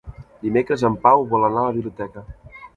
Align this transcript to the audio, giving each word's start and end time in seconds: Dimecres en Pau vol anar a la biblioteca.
Dimecres 0.45 0.85
en 0.89 0.95
Pau 1.05 1.27
vol 1.35 1.47
anar 1.51 1.61
a 1.67 1.69
la 1.69 1.79
biblioteca. 1.79 2.29